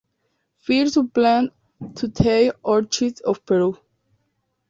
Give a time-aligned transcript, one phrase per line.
[0.57, 1.53] First supplement
[1.97, 3.77] to the Orchids of Peru.